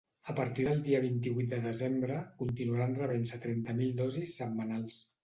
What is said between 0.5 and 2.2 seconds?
del dia vint-i-vuit de desembre